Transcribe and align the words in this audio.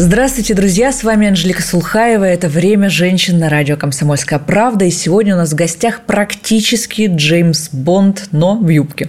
Здравствуйте, 0.00 0.54
друзья! 0.54 0.92
С 0.92 1.02
вами 1.02 1.26
Анжелика 1.26 1.60
Сулхаева. 1.60 2.22
Это 2.22 2.48
«Время 2.48 2.88
женщин» 2.88 3.40
на 3.40 3.48
радио 3.48 3.76
«Комсомольская 3.76 4.38
правда». 4.38 4.84
И 4.84 4.92
сегодня 4.92 5.34
у 5.34 5.38
нас 5.38 5.50
в 5.50 5.56
гостях 5.56 6.02
практически 6.06 7.10
Джеймс 7.12 7.70
Бонд, 7.72 8.28
но 8.30 8.56
в 8.56 8.68
юбке. 8.68 9.08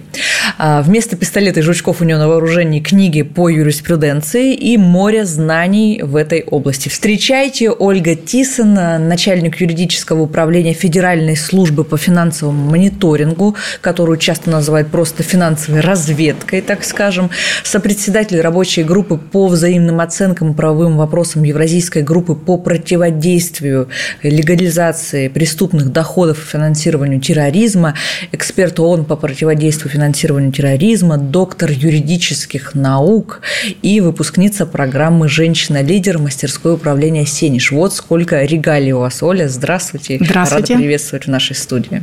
А, 0.58 0.82
вместо 0.82 1.16
пистолета 1.16 1.60
и 1.60 1.62
жучков 1.62 2.00
у 2.00 2.04
него 2.04 2.18
на 2.18 2.28
вооружении 2.28 2.80
книги 2.80 3.22
по 3.22 3.48
юриспруденции 3.48 4.52
и 4.52 4.76
море 4.76 5.24
знаний 5.24 6.02
в 6.02 6.16
этой 6.16 6.42
области. 6.42 6.88
Встречайте 6.88 7.70
Ольга 7.70 8.16
Тисон, 8.16 8.74
начальник 8.74 9.60
юридического 9.60 10.22
управления 10.22 10.72
Федеральной 10.72 11.36
службы 11.36 11.84
по 11.84 11.98
финансовому 11.98 12.68
мониторингу, 12.68 13.54
которую 13.80 14.18
часто 14.18 14.50
называют 14.50 14.88
просто 14.88 15.22
финансовой 15.22 15.82
разведкой, 15.82 16.62
так 16.62 16.82
скажем, 16.82 17.30
сопредседатель 17.62 18.40
рабочей 18.40 18.82
группы 18.82 19.18
по 19.18 19.46
взаимным 19.46 20.00
оценкам 20.00 20.52
правовым 20.80 20.96
вопросам 20.96 21.42
Евразийской 21.42 22.02
группы 22.02 22.34
по 22.34 22.56
противодействию 22.56 23.88
легализации 24.22 25.28
преступных 25.28 25.92
доходов 25.92 26.38
и 26.38 26.46
финансированию 26.46 27.20
терроризма, 27.20 27.94
эксперт 28.32 28.80
ООН 28.80 29.04
по 29.04 29.16
противодействию 29.16 29.90
финансированию 29.90 30.52
терроризма, 30.52 31.18
доктор 31.18 31.70
юридических 31.70 32.74
наук 32.74 33.42
и 33.82 34.00
выпускница 34.00 34.64
программы 34.64 35.28
«Женщина-лидер» 35.28 36.18
мастерское 36.18 36.74
управление 36.74 37.26
«Сениш». 37.26 37.72
Вот 37.72 37.92
сколько 37.92 38.42
регалий 38.42 38.92
у 38.92 39.00
вас, 39.00 39.22
Оля. 39.22 39.48
Здравствуйте. 39.48 40.18
Здравствуйте. 40.18 40.74
Рада 40.74 40.82
приветствовать 40.82 41.26
в 41.26 41.28
нашей 41.28 41.56
студии. 41.56 42.02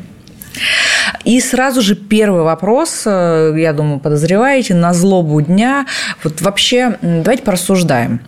И 1.24 1.42
сразу 1.42 1.81
же 1.81 1.95
первый 1.95 2.44
вопрос, 2.44 3.04
э, 3.06 3.54
я 3.58 3.73
думаю, 3.73 4.00
подозреваете, 4.00 4.73
на 4.73 4.94
злобу 4.94 5.42
дня. 5.42 5.86
Вот 6.23 6.42
вообще, 6.42 6.98
давайте 7.02 7.44
порассуждаем. 7.44 8.22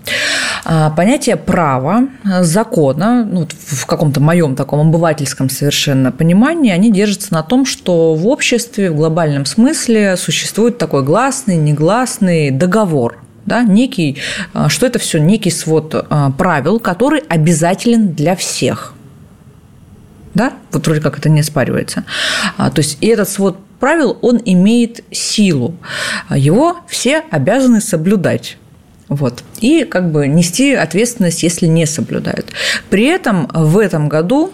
А, 0.65 0.89
понятие 0.91 1.35
права, 1.35 2.09
закона, 2.41 3.25
ну, 3.25 3.47
в 3.67 3.85
каком-то 3.85 4.19
моем 4.19 4.55
таком 4.55 4.81
обывательском 4.89 5.49
совершенно 5.49 6.11
понимании, 6.11 6.71
они 6.71 6.91
держатся 6.91 7.33
на 7.33 7.43
том, 7.43 7.65
что 7.65 8.15
в 8.15 8.27
обществе 8.27 8.91
в 8.91 8.95
глобальном 8.95 9.45
смысле 9.45 10.17
существует 10.17 10.77
такой 10.77 11.03
гласный, 11.03 11.55
негласный 11.55 12.51
договор 12.51 13.19
да, 13.45 13.63
некий, 13.63 14.17
а, 14.53 14.69
что 14.69 14.85
это 14.85 14.99
все 14.99 15.19
некий 15.19 15.51
свод 15.51 16.05
правил, 16.37 16.79
который 16.79 17.21
обязателен 17.29 18.13
для 18.13 18.35
всех– 18.35 18.93
да, 20.33 20.53
вот 20.71 20.85
вроде 20.85 21.01
как 21.01 21.17
это 21.17 21.29
не 21.29 21.41
оспаривается. 21.41 22.03
А, 22.57 22.69
то 22.69 22.79
есть 22.79 22.97
и 23.01 23.07
этот 23.07 23.29
свод 23.29 23.57
правил, 23.79 24.17
он 24.21 24.41
имеет 24.43 25.03
силу. 25.11 25.75
Его 26.29 26.77
все 26.87 27.23
обязаны 27.31 27.81
соблюдать. 27.81 28.57
Вот. 29.07 29.43
И 29.59 29.85
как 29.85 30.11
бы 30.11 30.27
нести 30.27 30.73
ответственность, 30.73 31.41
если 31.41 31.65
не 31.65 31.85
соблюдают. 31.85 32.47
При 32.89 33.05
этом 33.05 33.49
в 33.53 33.79
этом 33.79 34.07
году 34.07 34.53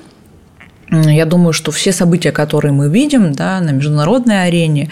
я 0.92 1.26
думаю, 1.26 1.52
что 1.52 1.72
все 1.72 1.92
события, 1.92 2.32
которые 2.32 2.72
мы 2.72 2.90
видим 2.90 3.34
да, 3.34 3.60
на 3.60 3.72
международной 3.72 4.46
арене, 4.46 4.90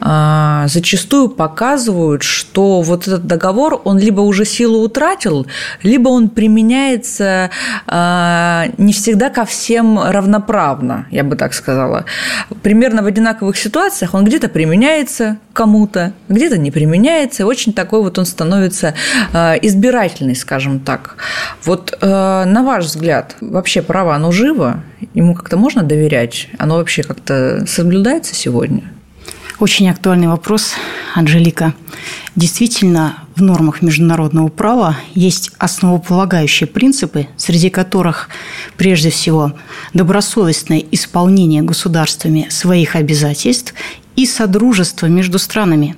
а, 0.00 0.66
зачастую 0.68 1.28
показывают, 1.28 2.22
что 2.22 2.80
вот 2.80 3.06
этот 3.06 3.26
договор, 3.26 3.80
он 3.84 3.98
либо 3.98 4.22
уже 4.22 4.46
силу 4.46 4.78
утратил, 4.80 5.46
либо 5.82 6.08
он 6.08 6.30
применяется 6.30 7.50
а, 7.86 8.66
не 8.78 8.94
всегда 8.94 9.28
ко 9.28 9.44
всем 9.44 9.98
равноправно, 10.02 11.06
я 11.10 11.24
бы 11.24 11.36
так 11.36 11.52
сказала. 11.52 12.06
Примерно 12.62 13.02
в 13.02 13.06
одинаковых 13.06 13.58
ситуациях 13.58 14.14
он 14.14 14.24
где-то 14.24 14.48
применяется 14.48 15.36
кому-то, 15.52 16.14
где-то 16.28 16.56
не 16.56 16.70
применяется. 16.70 17.44
Очень 17.46 17.74
такой 17.74 18.02
вот 18.02 18.18
он 18.18 18.24
становится 18.24 18.94
а, 19.34 19.54
избирательный, 19.60 20.36
скажем 20.36 20.80
так. 20.80 21.16
Вот 21.64 21.96
на 22.00 22.62
ваш 22.62 22.86
взгляд, 22.86 23.36
вообще 23.40 23.82
право, 23.82 24.14
оно 24.14 24.32
живо? 24.32 24.82
Ему 25.12 25.33
как-то 25.34 25.56
можно 25.56 25.82
доверять? 25.82 26.48
Оно 26.58 26.76
вообще 26.76 27.02
как-то 27.02 27.64
соблюдается 27.66 28.34
сегодня? 28.34 28.82
Очень 29.60 29.88
актуальный 29.88 30.26
вопрос, 30.26 30.74
Анжелика. 31.14 31.74
Действительно, 32.34 33.18
в 33.36 33.42
нормах 33.42 33.82
международного 33.82 34.48
права 34.48 34.96
есть 35.14 35.52
основополагающие 35.58 36.66
принципы, 36.66 37.28
среди 37.36 37.70
которых 37.70 38.28
прежде 38.76 39.10
всего 39.10 39.52
добросовестное 39.92 40.82
исполнение 40.90 41.62
государствами 41.62 42.48
своих 42.50 42.96
обязательств 42.96 43.74
и 44.16 44.26
содружество 44.26 45.06
между 45.06 45.38
странами. 45.38 45.96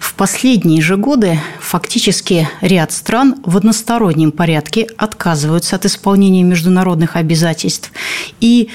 В 0.00 0.14
последние 0.14 0.82
же 0.82 0.96
годы 0.96 1.38
фактически 1.60 2.48
ряд 2.60 2.92
стран 2.92 3.36
в 3.44 3.56
одностороннем 3.56 4.32
порядке 4.32 4.88
отказываются 4.96 5.76
от 5.76 5.86
исполнения 5.86 6.42
международных 6.42 7.16
обязательств. 7.16 7.92
И 8.40 8.70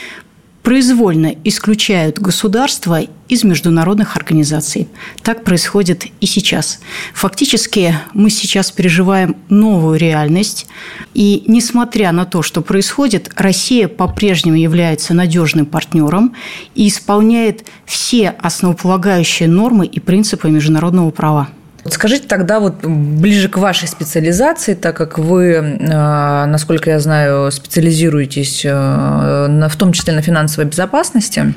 произвольно 0.68 1.34
исключают 1.46 2.20
государства 2.20 3.00
из 3.30 3.46
международных 3.46 4.18
организаций. 4.18 4.90
Так 5.24 5.46
происходит 5.46 6.08
и 6.20 6.26
сейчас. 6.26 6.82
Фактически 7.14 7.96
мы 8.14 8.30
сейчас 8.30 8.70
переживаем 8.72 9.38
новую 9.48 9.98
реальность. 9.98 10.68
И 11.14 11.46
несмотря 11.48 12.12
на 12.12 12.26
то, 12.26 12.42
что 12.42 12.62
происходит, 12.62 13.32
Россия 13.38 13.88
по-прежнему 13.88 14.58
является 14.58 15.14
надежным 15.14 15.68
партнером 15.68 16.36
и 16.76 16.90
исполняет 16.90 17.64
все 17.86 18.32
основополагающие 18.32 19.48
нормы 19.48 19.86
и 19.86 20.02
принципы 20.02 20.50
международного 20.50 21.12
права. 21.12 21.48
Скажите 21.92 22.28
тогда 22.28 22.60
вот 22.60 22.86
ближе 22.86 23.50
к 23.50 23.58
вашей 23.58 23.88
специализации, 23.88 24.74
так 24.74 24.96
как 24.96 25.18
вы, 25.18 25.52
э, 25.54 26.46
насколько 26.46 26.90
я 26.90 27.00
знаю, 27.00 27.52
специализируетесь 27.52 28.66
э, 28.66 28.70
в 28.72 29.76
том 29.78 29.94
числе 29.94 30.14
на 30.14 30.22
финансовой 30.22 30.70
безопасности, 30.70 31.54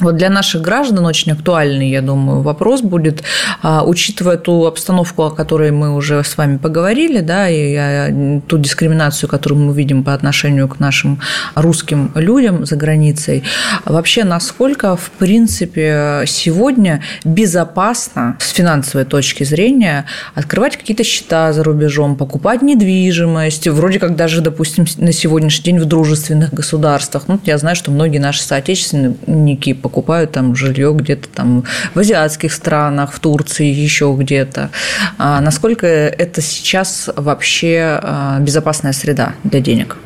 вот 0.00 0.16
для 0.16 0.30
наших 0.30 0.62
граждан 0.62 1.06
очень 1.06 1.32
актуальный, 1.32 1.90
я 1.90 2.02
думаю, 2.02 2.42
вопрос 2.42 2.82
будет, 2.82 3.22
а, 3.62 3.84
учитывая 3.84 4.36
ту 4.36 4.66
обстановку, 4.66 5.24
о 5.24 5.30
которой 5.30 5.70
мы 5.70 5.94
уже 5.94 6.22
с 6.22 6.36
вами 6.36 6.56
поговорили, 6.56 7.20
да, 7.20 7.48
и 7.48 8.40
ту 8.46 8.58
дискриминацию, 8.58 9.28
которую 9.28 9.60
мы 9.60 9.74
видим 9.74 10.04
по 10.04 10.14
отношению 10.14 10.68
к 10.68 10.80
нашим 10.80 11.20
русским 11.54 12.12
людям 12.14 12.66
за 12.66 12.76
границей, 12.76 13.42
вообще 13.84 14.24
насколько, 14.24 14.96
в 14.96 15.10
принципе, 15.10 16.24
сегодня 16.26 17.02
безопасно 17.24 18.36
с 18.38 18.50
финансовой 18.50 19.04
точки 19.04 19.44
зрения 19.44 20.06
открывать 20.34 20.76
какие-то 20.76 21.04
счета 21.04 21.52
за 21.52 21.62
рубежом, 21.62 22.16
покупать 22.16 22.62
недвижимость, 22.62 23.68
вроде 23.68 23.98
как 23.98 24.16
даже, 24.16 24.40
допустим, 24.40 24.86
на 24.98 25.12
сегодняшний 25.12 25.64
день 25.64 25.78
в 25.78 25.84
дружественных 25.84 26.52
государствах. 26.52 27.24
Ну, 27.28 27.40
я 27.44 27.58
знаю, 27.58 27.76
что 27.76 27.90
многие 27.90 28.18
наши 28.18 28.42
соотечественники 28.42 29.72
покупают 29.72 29.89
там 30.32 30.54
жилье 30.56 30.92
где-то 30.94 31.28
там 31.28 31.64
в 31.94 31.98
азиатских 31.98 32.52
странах, 32.52 33.12
в 33.12 33.20
Турции, 33.20 33.66
еще 33.66 34.14
где-то. 34.18 34.70
А 35.18 35.40
насколько 35.40 35.86
это 35.86 36.40
сейчас 36.40 37.10
вообще 37.16 38.00
а, 38.02 38.38
безопасная 38.40 38.92
среда 38.92 39.34
для 39.44 39.60
денег? 39.60 39.96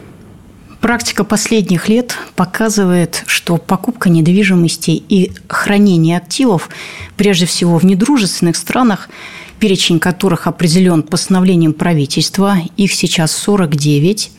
Практика 0.84 1.24
последних 1.24 1.88
лет 1.88 2.14
показывает, 2.36 3.22
что 3.26 3.56
покупка 3.56 4.10
недвижимости 4.10 4.90
и 4.90 5.32
хранение 5.48 6.18
активов, 6.18 6.68
прежде 7.16 7.46
всего 7.46 7.78
в 7.78 7.86
недружественных 7.86 8.54
странах, 8.54 9.08
перечень 9.60 9.98
которых 9.98 10.46
определен 10.46 11.02
постановлением 11.02 11.72
правительства, 11.72 12.56
их 12.76 12.92
сейчас 12.92 13.32
49, 13.32 14.30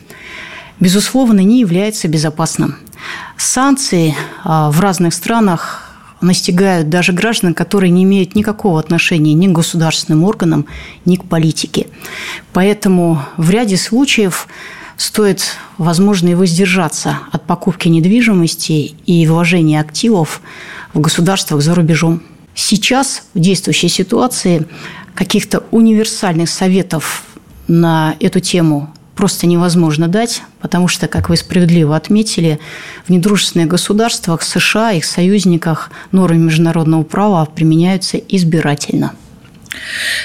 безусловно, 0.78 1.40
не 1.40 1.58
является 1.58 2.06
безопасным. 2.06 2.76
Санкции 3.36 4.14
а, 4.44 4.70
в 4.70 4.80
разных 4.80 5.14
странах 5.14 5.82
настигают 6.20 6.88
даже 6.88 7.12
граждан, 7.12 7.54
которые 7.54 7.90
не 7.90 8.04
имеют 8.04 8.34
никакого 8.34 8.80
отношения 8.80 9.34
ни 9.34 9.46
к 9.46 9.52
государственным 9.52 10.24
органам, 10.24 10.66
ни 11.04 11.16
к 11.16 11.24
политике. 11.24 11.88
Поэтому 12.52 13.22
в 13.36 13.50
ряде 13.50 13.76
случаев 13.76 14.48
стоит, 14.96 15.56
возможно, 15.78 16.28
и 16.28 16.34
воздержаться 16.34 17.18
от 17.32 17.44
покупки 17.44 17.88
недвижимости 17.88 18.94
и 19.04 19.26
вложения 19.26 19.80
активов 19.80 20.40
в 20.94 21.00
государствах 21.00 21.60
за 21.60 21.74
рубежом. 21.74 22.22
Сейчас 22.54 23.24
в 23.34 23.38
действующей 23.38 23.90
ситуации 23.90 24.66
каких-то 25.14 25.64
универсальных 25.70 26.48
советов 26.48 27.24
на 27.68 28.16
эту 28.20 28.40
тему 28.40 28.94
просто 29.16 29.46
невозможно 29.46 30.06
дать, 30.08 30.42
потому 30.60 30.86
что, 30.86 31.08
как 31.08 31.28
вы 31.28 31.36
справедливо 31.36 31.96
отметили, 31.96 32.60
в 33.06 33.10
недружественных 33.10 33.68
государствах 33.68 34.42
США, 34.42 34.92
их 34.92 35.04
союзниках 35.04 35.90
нормы 36.12 36.38
международного 36.38 37.02
права 37.02 37.44
применяются 37.46 38.18
избирательно. 38.18 39.12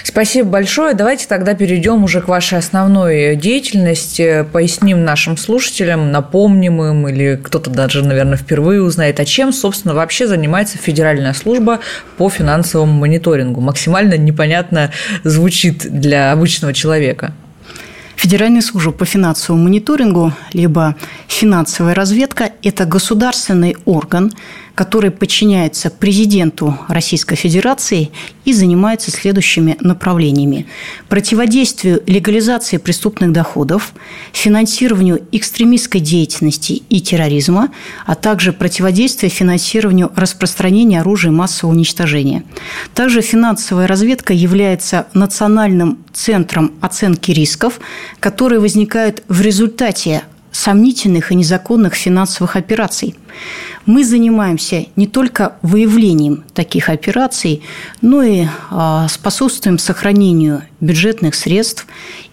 Спасибо 0.04 0.50
большое. 0.50 0.94
Давайте 0.94 1.28
тогда 1.28 1.54
перейдем 1.54 2.04
уже 2.04 2.22
к 2.22 2.28
вашей 2.28 2.58
основной 2.58 3.36
деятельности, 3.36 4.46
поясним 4.52 5.04
нашим 5.04 5.38
слушателям, 5.38 6.12
напомним 6.12 6.82
им, 6.82 7.08
или 7.08 7.40
кто-то 7.42 7.70
даже, 7.70 8.04
наверное, 8.04 8.38
впервые 8.38 8.82
узнает, 8.82 9.20
а 9.20 9.26
чем, 9.26 9.52
собственно, 9.54 9.94
вообще 9.94 10.28
занимается 10.28 10.78
Федеральная 10.78 11.34
служба 11.34 11.80
по 12.18 12.30
финансовому 12.30 12.94
мониторингу. 12.94 13.62
Максимально 13.62 14.18
непонятно 14.18 14.92
звучит 15.24 15.86
для 15.90 16.32
обычного 16.32 16.74
человека. 16.74 17.34
Федеральная 18.22 18.62
служба 18.62 18.92
по 18.92 19.04
финансовому 19.04 19.64
мониторингу, 19.64 20.32
либо 20.54 20.96
финансовая 21.28 21.96
разведка– 21.96 22.52
это 22.62 22.86
государственный 22.86 23.78
орган, 23.86 24.32
который 24.76 25.12
подчиняется 25.12 25.90
президенту 25.90 26.78
Российской 26.88 27.36
Федерации 27.36 28.12
и 28.46 28.54
занимается 28.54 29.12
следующими 29.12 29.78
направлениями. 29.82 30.68
Противодействию 31.10 32.02
легализации 32.08 32.78
преступных 32.78 33.32
доходов, 33.32 33.94
финансированию 34.34 35.22
экстремистской 35.32 36.02
деятельности 36.02 36.84
и 36.90 37.02
терроризма, 37.02 37.70
а 38.06 38.16
также 38.16 38.54
противодействию 38.54 39.30
финансированию 39.30 40.12
распространения 40.16 41.02
оружия 41.02 41.32
массового 41.32 41.74
уничтожения. 41.74 42.44
Также 42.94 43.22
финансовая 43.22 43.88
разведка 43.88 44.34
является 44.34 45.08
национальным 45.14 46.00
центром 46.14 46.74
оценки 46.82 47.32
рисков, 47.32 47.80
которые 48.20 48.60
возникают 48.60 49.24
в 49.28 49.42
результате 49.42 50.24
сомнительных 50.52 51.32
и 51.32 51.36
незаконных 51.36 51.94
финансовых 51.96 52.56
операций. 52.56 53.16
Мы 53.86 54.04
занимаемся 54.04 54.86
не 54.96 55.08
только 55.08 55.54
выявлением 55.62 56.44
таких 56.54 56.90
операций, 56.90 57.64
но 58.02 58.22
и 58.22 58.46
а, 58.70 59.08
способствуем 59.08 59.80
сохранению 59.80 60.64
бюджетных 60.80 61.36
средств 61.36 61.88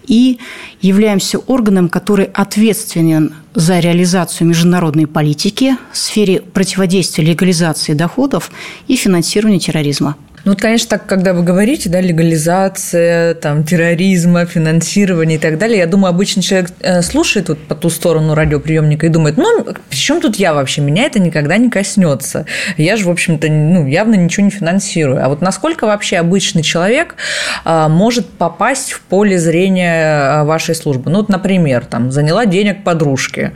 и 0.06 0.38
являемся 0.80 1.38
органом, 1.38 1.88
который 1.88 2.26
ответственен 2.26 3.34
за 3.54 3.78
реализацию 3.78 4.48
международной 4.48 5.06
политики 5.06 5.76
в 5.92 5.98
сфере 5.98 6.40
противодействия 6.40 7.24
легализации 7.24 7.94
доходов 7.94 8.50
и 8.88 8.96
финансирования 8.96 9.58
терроризма. 9.58 10.16
Ну, 10.44 10.52
вот, 10.52 10.60
конечно, 10.60 10.90
так, 10.90 11.06
когда 11.06 11.32
вы 11.32 11.42
говорите, 11.42 11.88
да, 11.88 12.00
легализация, 12.00 13.34
там, 13.34 13.64
терроризма, 13.64 14.46
финансирование 14.46 15.38
и 15.38 15.40
так 15.40 15.58
далее, 15.58 15.78
я 15.78 15.86
думаю, 15.86 16.10
обычный 16.10 16.42
человек 16.42 16.70
э, 16.80 17.02
слушает 17.02 17.48
вот 17.48 17.58
по 17.66 17.74
ту 17.74 17.90
сторону 17.90 18.34
радиоприемника 18.34 19.06
и 19.06 19.08
думает, 19.08 19.36
ну, 19.36 19.64
при 19.88 19.96
чем 19.96 20.20
тут 20.20 20.36
я 20.36 20.54
вообще? 20.54 20.80
Меня 20.80 21.04
это 21.04 21.18
никогда 21.18 21.56
не 21.56 21.70
коснется. 21.70 22.46
Я 22.76 22.96
же, 22.96 23.06
в 23.06 23.10
общем-то, 23.10 23.48
ну, 23.48 23.86
явно 23.86 24.14
ничего 24.14 24.44
не 24.44 24.50
финансирую. 24.50 25.24
А 25.24 25.28
вот 25.28 25.40
насколько 25.40 25.86
вообще 25.86 26.16
обычный 26.18 26.62
человек 26.62 27.16
э, 27.64 27.88
может 27.88 28.28
попасть 28.28 28.92
в 28.92 29.00
поле 29.00 29.38
зрения 29.38 30.40
э, 30.40 30.44
вашей 30.44 30.74
службы? 30.74 31.10
Ну, 31.10 31.18
вот, 31.18 31.28
например, 31.28 31.84
там, 31.84 32.10
заняла 32.10 32.46
денег 32.46 32.84
подружке, 32.84 33.52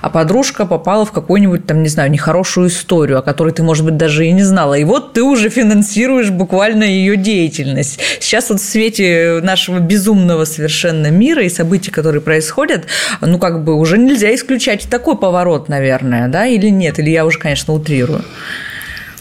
а 0.00 0.10
подружка 0.10 0.66
попала 0.66 1.04
в 1.04 1.12
какую-нибудь, 1.12 1.66
там, 1.66 1.82
не 1.82 1.88
знаю, 1.88 2.10
нехорошую 2.10 2.68
историю, 2.68 3.18
о 3.18 3.22
которой 3.22 3.52
ты, 3.52 3.62
может 3.62 3.84
быть, 3.84 3.96
даже 3.96 4.26
и 4.26 4.32
не 4.32 4.42
знала. 4.42 4.74
И 4.74 4.84
вот 4.84 5.12
ты 5.12 5.22
уже 5.22 5.48
финансируешь 5.48 6.25
контролируешь 6.26 6.30
буквально 6.30 6.84
ее 6.84 7.16
деятельность. 7.16 7.98
Сейчас 8.20 8.50
вот 8.50 8.60
в 8.60 8.64
свете 8.64 9.40
нашего 9.42 9.78
безумного 9.78 10.44
совершенно 10.44 11.10
мира 11.10 11.42
и 11.42 11.48
событий, 11.48 11.90
которые 11.90 12.20
происходят, 12.20 12.86
ну, 13.20 13.38
как 13.38 13.64
бы 13.64 13.74
уже 13.74 13.98
нельзя 13.98 14.34
исключать 14.34 14.88
такой 14.90 15.16
поворот, 15.16 15.68
наверное, 15.68 16.28
да, 16.28 16.46
или 16.46 16.68
нет? 16.68 16.98
Или 16.98 17.10
я 17.10 17.24
уже, 17.24 17.38
конечно, 17.38 17.74
утрирую. 17.74 18.24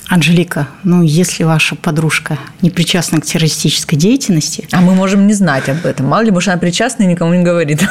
Анжелика, 0.08 0.68
ну, 0.84 1.02
если 1.02 1.44
ваша 1.44 1.76
подружка 1.76 2.38
не 2.62 2.70
причастна 2.70 3.20
к 3.20 3.26
террористической 3.26 3.98
деятельности... 3.98 4.68
А 4.72 4.82
мы 4.82 4.94
можем 4.94 5.26
не 5.26 5.34
знать 5.34 5.68
об 5.68 5.84
этом. 5.86 6.06
Мало 6.06 6.22
ли, 6.22 6.32
может, 6.32 6.50
она 6.50 6.58
причастна 6.60 7.04
и 7.04 7.08
никому 7.08 7.34
не 7.34 7.44
говорит 7.44 7.82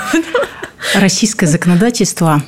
Российское 0.94 1.46
законодательство 1.46 2.42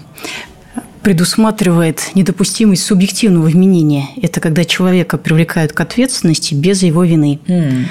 предусматривает 1.07 2.17
недопустимость 2.17 2.85
субъективного 2.85 3.47
вменения. 3.47 4.09
Это 4.21 4.41
когда 4.41 4.65
человека 4.65 5.19
привлекают 5.19 5.73
к 5.73 5.79
ответственности 5.79 6.53
без 6.53 6.83
его 6.83 7.05
вины. 7.05 7.39
Mm. 7.47 7.85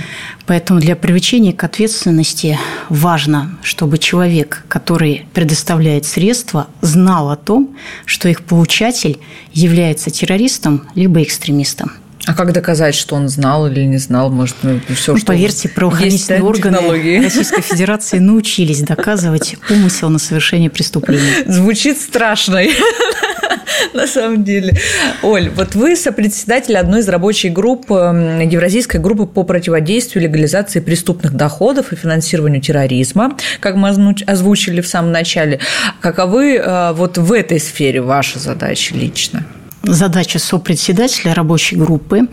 Поэтому 0.46 0.82
для 0.82 0.98
привлечения 0.98 1.54
к 1.54 1.64
ответственности 1.64 2.60
важно, 2.90 3.58
чтобы 3.64 4.00
человек, 4.00 4.66
который 4.68 5.28
предоставляет 5.34 6.04
средства, 6.04 6.68
знал 6.82 7.30
о 7.30 7.38
том, 7.38 7.78
что 8.04 8.28
их 8.28 8.42
получатель 8.42 9.18
является 9.54 10.10
террористом 10.10 10.82
либо 10.94 11.24
экстремистом. 11.24 11.94
А 12.26 12.34
как 12.34 12.54
доказать, 12.54 12.96
что 12.96 13.16
он 13.16 13.30
знал 13.30 13.68
или 13.68 13.82
не 13.82 13.98
знал? 13.98 14.32
Может, 14.32 14.56
ну, 14.64 14.80
все, 14.96 15.14
ну, 15.14 15.18
что 15.18 15.28
Поверьте, 15.28 15.70
правоохранительные 15.70 16.40
есть, 16.40 16.48
органы 16.48 16.78
технологии. 16.78 17.24
Российской 17.24 17.62
Федерации 17.62 18.20
научились 18.20 18.82
доказывать 18.82 19.56
умысел 19.70 20.10
на 20.10 20.18
совершение 20.18 20.70
преступления. 20.70 21.44
Звучит 21.46 22.00
страшно, 22.00 22.62
на 23.94 24.08
самом 24.08 24.44
деле. 24.44 24.74
Оль, 25.22 25.50
вот 25.50 25.76
вы 25.76 25.96
сопредседатель 25.96 26.78
одной 26.78 27.02
из 27.02 27.10
рабочих 27.10 27.54
групп 27.54 27.92
эм, 27.92 28.40
Евразийской 28.40 29.00
группы 29.00 29.26
по 29.26 29.44
противодействию 29.44 30.24
легализации 30.24 30.80
преступных 30.80 31.34
доходов 31.34 31.94
и 31.94 31.96
финансированию 31.96 32.62
терроризма, 32.62 33.38
как 33.60 33.76
мы 33.76 33.90
озвучили 34.26 34.82
в 34.82 34.88
самом 34.88 35.12
начале. 35.12 35.60
Каковы 36.02 36.56
э, 36.56 36.94
вот 36.94 37.18
в 37.18 37.32
этой 37.32 37.60
сфере 37.60 38.02
ваши 38.02 38.40
задачи 38.40 38.94
лично? 38.94 39.46
Задача 39.88 40.40
сопредседателя 40.40 41.34
рабочей 41.34 41.76
группы 41.76 42.28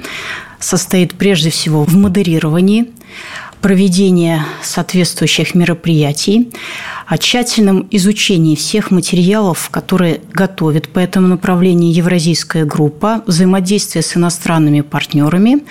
состоит 0.58 1.14
прежде 1.14 1.50
всего 1.50 1.84
в 1.84 1.94
модерировании, 1.94 2.90
проведении 3.60 4.42
соответствующих 4.62 5.54
мероприятий, 5.54 6.50
о 7.06 7.18
тщательном 7.18 7.86
изучении 7.90 8.56
всех 8.56 8.90
материалов, 8.90 9.68
которые 9.70 10.20
готовит 10.32 10.88
по 10.88 10.98
этому 10.98 11.28
направлению 11.28 11.92
Евразийская 11.92 12.64
группа, 12.64 13.22
взаимодействие 13.26 14.02
с 14.02 14.16
иностранными 14.16 14.80
партнерами, 14.80 15.62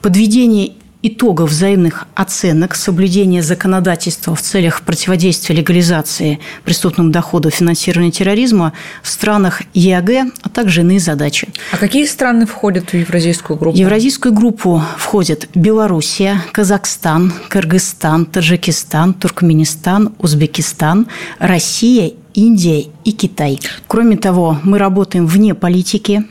подведение 0.00 0.72
итогов 1.06 1.50
взаимных 1.50 2.06
оценок 2.14 2.74
соблюдения 2.74 3.42
законодательства 3.42 4.34
в 4.34 4.40
целях 4.40 4.82
противодействия 4.82 5.54
легализации 5.54 6.40
преступного 6.64 7.10
дохода 7.10 7.50
финансирования 7.50 8.10
терроризма 8.10 8.72
в 9.02 9.10
странах 9.10 9.62
ЕАГ, 9.74 10.32
а 10.42 10.48
также 10.48 10.80
иные 10.80 11.00
задачи. 11.00 11.48
А 11.72 11.76
какие 11.76 12.06
страны 12.06 12.46
входят 12.46 12.90
в 12.90 12.94
Евразийскую 12.94 13.58
группу? 13.58 13.76
В 13.76 13.80
Евразийскую 13.80 14.32
группу 14.32 14.82
входят 14.96 15.46
Белоруссия, 15.54 16.40
Казахстан, 16.52 17.32
Кыргызстан, 17.48 18.24
Таджикистан, 18.24 19.12
Туркменистан, 19.12 20.14
Узбекистан, 20.18 21.06
Россия 21.38 22.12
Индия 22.34 22.86
и 23.04 23.12
Китай. 23.12 23.60
Кроме 23.86 24.16
того, 24.16 24.58
мы 24.64 24.78
работаем 24.78 25.26
вне 25.26 25.54
политики, 25.54 26.24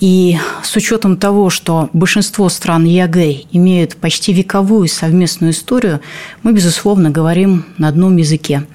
и 0.00 0.38
с 0.62 0.74
учетом 0.76 1.16
того, 1.16 1.50
что 1.50 1.90
большинство 1.92 2.48
стран 2.48 2.84
ЕАГ 2.84 3.16
имеют 3.52 3.96
почти 3.96 4.32
вековую 4.32 4.88
совместную 4.88 5.52
историю, 5.52 6.00
мы, 6.42 6.52
безусловно, 6.52 7.10
говорим 7.10 7.64
на 7.78 7.88
одном 7.88 8.16
языке. 8.16 8.66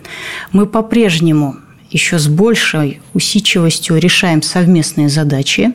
Мы 0.51 0.65
по-прежнему 0.65 1.57
еще 1.89 2.19
с 2.19 2.27
большей 2.27 2.99
усидчивостью 3.13 3.97
решаем 3.97 4.41
совместные 4.41 5.09
задачи, 5.09 5.73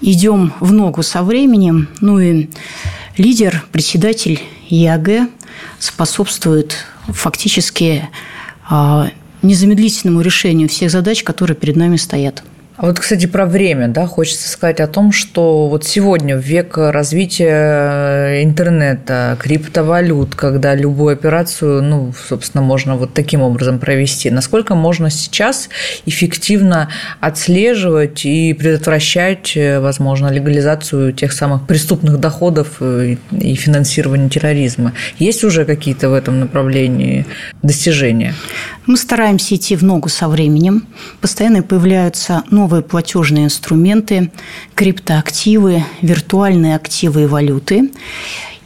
идем 0.00 0.52
в 0.60 0.72
ногу 0.72 1.02
со 1.02 1.22
временем, 1.22 1.88
ну 2.00 2.18
и 2.18 2.48
лидер, 3.16 3.64
председатель 3.70 4.40
ЕАГ 4.68 5.28
способствует 5.78 6.76
фактически 7.08 8.08
а, 8.68 9.10
незамедлительному 9.42 10.20
решению 10.22 10.68
всех 10.68 10.90
задач, 10.90 11.22
которые 11.22 11.56
перед 11.56 11.76
нами 11.76 11.96
стоят. 11.96 12.42
А 12.76 12.86
вот, 12.86 12.98
кстати, 12.98 13.26
про 13.26 13.46
время, 13.46 13.86
да, 13.86 14.04
хочется 14.06 14.48
сказать 14.48 14.80
о 14.80 14.88
том, 14.88 15.12
что 15.12 15.68
вот 15.68 15.84
сегодня, 15.84 16.36
в 16.36 16.40
век 16.40 16.76
развития 16.76 18.42
интернета, 18.42 19.36
криптовалют, 19.40 20.34
когда 20.34 20.74
любую 20.74 21.12
операцию, 21.12 21.84
ну, 21.84 22.12
собственно, 22.28 22.64
можно 22.64 22.96
вот 22.96 23.14
таким 23.14 23.42
образом 23.42 23.78
провести, 23.78 24.28
насколько 24.28 24.74
можно 24.74 25.08
сейчас 25.08 25.68
эффективно 26.04 26.88
отслеживать 27.20 28.24
и 28.24 28.52
предотвращать, 28.54 29.56
возможно, 29.78 30.26
легализацию 30.26 31.12
тех 31.12 31.32
самых 31.32 31.68
преступных 31.68 32.18
доходов 32.18 32.82
и 32.82 33.54
финансирование 33.54 34.28
терроризма? 34.28 34.94
Есть 35.20 35.44
уже 35.44 35.64
какие-то 35.64 36.08
в 36.08 36.12
этом 36.12 36.40
направлении 36.40 37.24
достижения? 37.62 38.34
Мы 38.86 38.96
стараемся 38.96 39.54
идти 39.54 39.76
в 39.76 39.82
ногу 39.82 40.08
со 40.08 40.28
временем. 40.28 40.86
Постоянно 41.20 41.62
появляются 41.62 42.42
новые 42.50 42.63
платежные 42.68 43.44
инструменты, 43.44 44.30
криптоактивы, 44.74 45.84
виртуальные 46.02 46.76
активы 46.76 47.22
и 47.22 47.26
валюты. 47.26 47.90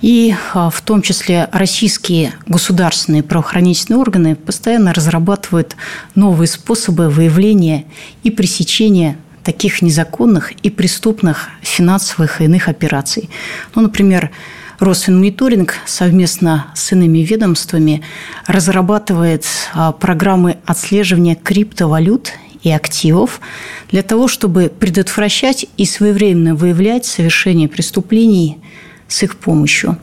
И 0.00 0.34
а, 0.54 0.70
в 0.70 0.80
том 0.80 1.02
числе 1.02 1.48
российские 1.52 2.32
государственные 2.46 3.24
правоохранительные 3.24 4.00
органы 4.00 4.36
постоянно 4.36 4.94
разрабатывают 4.94 5.74
новые 6.14 6.46
способы 6.46 7.08
выявления 7.08 7.84
и 8.22 8.30
пресечения 8.30 9.16
таких 9.42 9.82
незаконных 9.82 10.52
и 10.62 10.70
преступных 10.70 11.48
финансовых 11.62 12.40
и 12.40 12.44
иных 12.44 12.68
операций. 12.68 13.28
Ну, 13.74 13.82
например, 13.82 14.30
Росинмониторинг 14.78 15.74
совместно 15.86 16.68
с 16.76 16.92
иными 16.92 17.18
ведомствами 17.18 18.02
разрабатывает 18.46 19.44
а, 19.74 19.90
программы 19.90 20.58
отслеживания 20.66 21.34
криптовалют 21.34 22.32
и 22.68 22.72
активов 22.72 23.40
для 23.90 24.02
того, 24.02 24.28
чтобы 24.28 24.68
предотвращать 24.68 25.66
и 25.76 25.84
своевременно 25.84 26.54
выявлять 26.54 27.06
совершение 27.06 27.68
преступлений 27.68 28.58
с 29.08 29.22
их 29.22 29.36
помощью. 29.36 29.98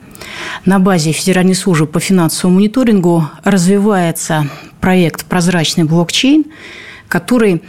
На 0.66 0.80
базе 0.80 1.12
Федеральной 1.12 1.56
службы 1.56 1.86
по 1.86 2.00
финансовому 2.00 2.58
мониторингу 2.58 3.30
развивается 3.44 4.50
проект 4.82 5.26
«Прозрачный 5.26 5.84
блокчейн», 5.84 6.46
который 7.08 7.62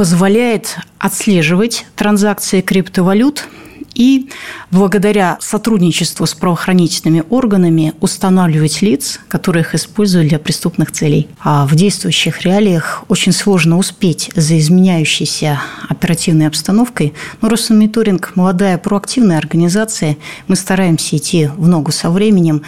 позволяет 0.00 0.78
отслеживать 0.98 1.84
транзакции 1.94 2.62
криптовалют– 2.62 3.46
и 3.94 4.30
благодаря 4.70 5.36
сотрудничеству 5.40 6.24
с 6.24 6.32
правоохранительными 6.32 7.24
органами 7.28 7.92
устанавливать 8.00 8.80
лиц, 8.82 9.20
которые 9.28 9.62
их 9.62 9.74
используют 9.74 10.28
для 10.28 10.38
преступных 10.38 10.92
целей. 10.92 11.28
А 11.40 11.66
в 11.66 11.74
действующих 11.74 12.42
реалиях 12.42 13.04
очень 13.08 13.32
сложно 13.32 13.76
успеть 13.76 14.30
за 14.34 14.58
изменяющейся 14.58 15.60
оперативной 15.88 16.46
обстановкой. 16.46 17.12
Но 17.42 17.48
Росмониторинг– 17.50 18.32
молодая 18.36 18.78
проактивная 18.78 19.38
организация. 19.38 20.16
Мы 20.46 20.56
стараемся 20.56 21.16
идти 21.16 21.50
в 21.56 21.68
ногу 21.68 21.90
со 21.90 22.10
временем, 22.10 22.62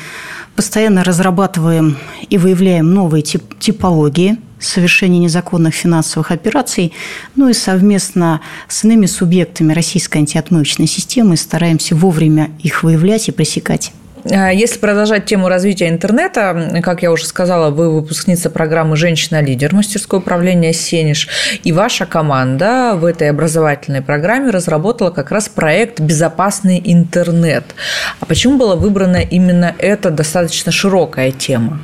постоянно 0.56 1.04
разрабатываем 1.04 1.96
и 2.28 2.36
выявляем 2.36 2.92
новые 2.92 3.22
тип 3.22 3.58
типологии– 3.58 4.36
совершения 4.62 5.18
незаконных 5.18 5.74
финансовых 5.74 6.30
операций, 6.30 6.92
ну 7.36 7.48
и 7.48 7.52
совместно 7.52 8.40
с 8.68 8.84
иными 8.84 9.06
субъектами 9.06 9.72
российской 9.72 10.18
антиотмывочной 10.18 10.86
системы 10.86 11.36
стараемся 11.36 11.94
вовремя 11.94 12.50
их 12.60 12.82
выявлять 12.82 13.28
и 13.28 13.32
пресекать. 13.32 13.92
А 14.30 14.52
если 14.52 14.78
продолжать 14.78 15.26
тему 15.26 15.48
развития 15.48 15.88
интернета, 15.88 16.80
как 16.82 17.02
я 17.02 17.10
уже 17.10 17.26
сказала, 17.26 17.70
вы 17.70 17.90
выпускница 17.90 18.50
программы 18.50 18.96
«Женщина-лидер» 18.96 19.74
мастерское 19.74 20.20
управление 20.20 20.72
«Сенеж», 20.72 21.28
и 21.64 21.72
ваша 21.72 22.06
команда 22.06 22.92
в 22.94 23.04
этой 23.04 23.30
образовательной 23.30 24.00
программе 24.00 24.50
разработала 24.50 25.10
как 25.10 25.32
раз 25.32 25.48
проект 25.48 26.00
«Безопасный 26.00 26.80
интернет». 26.84 27.74
А 28.20 28.26
почему 28.26 28.58
была 28.58 28.76
выбрана 28.76 29.16
именно 29.16 29.74
эта 29.78 30.10
достаточно 30.10 30.70
широкая 30.70 31.32
тема? 31.32 31.80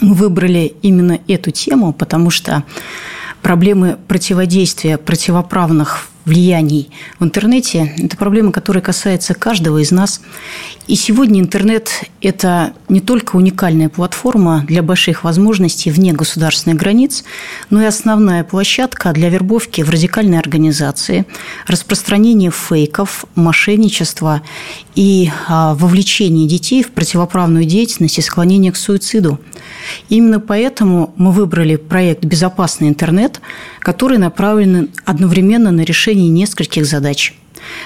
Мы 0.00 0.14
выбрали 0.14 0.74
именно 0.82 1.20
эту 1.28 1.50
тему, 1.50 1.92
потому 1.92 2.30
что 2.30 2.64
проблемы 3.42 3.98
противодействия 4.08 4.98
противоправных 4.98 6.08
влияний 6.26 6.90
в 7.20 7.24
интернете– 7.24 7.94
это 7.98 8.16
проблема, 8.16 8.52
которая 8.52 8.82
касается 8.82 9.32
каждого 9.32 9.78
из 9.78 9.92
нас. 9.92 10.20
И 10.88 10.96
сегодня 10.96 11.40
интернет– 11.40 11.88
это 12.20 12.74
не 12.88 13.00
только 13.00 13.36
уникальная 13.36 13.88
платформа 13.88 14.64
для 14.66 14.82
больших 14.82 15.22
возможностей 15.24 15.90
вне 15.90 16.12
государственных 16.12 16.78
границ, 16.78 17.24
но 17.70 17.80
и 17.80 17.86
основная 17.86 18.42
площадка 18.42 19.12
для 19.12 19.28
вербовки 19.28 19.82
в 19.82 19.90
радикальной 19.90 20.38
организации, 20.38 21.26
распространения 21.68 22.50
фейков, 22.50 23.24
мошенничества 23.36 24.42
и 24.96 25.30
а, 25.48 25.74
вовлечения 25.74 26.48
детей 26.48 26.82
в 26.82 26.90
противоправную 26.90 27.64
деятельность 27.64 28.18
и 28.18 28.22
склонение 28.22 28.72
к 28.72 28.76
суициду. 28.76 29.40
Именно 30.08 30.40
поэтому 30.40 31.14
мы 31.16 31.30
выбрали 31.30 31.76
проект 31.76 32.24
«Безопасный 32.24 32.88
интернет», 32.88 33.40
который 33.86 34.18
направлен 34.18 34.90
одновременно 35.04 35.70
на 35.70 35.82
решение 35.82 36.28
нескольких 36.28 36.86
задач. 36.86 37.34